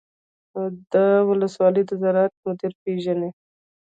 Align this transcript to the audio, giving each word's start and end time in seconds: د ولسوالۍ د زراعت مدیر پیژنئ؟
د 0.91 0.93
ولسوالۍ 1.29 1.83
د 1.87 1.91
زراعت 2.01 2.33
مدیر 2.45 2.71
پیژنئ؟ 2.83 3.29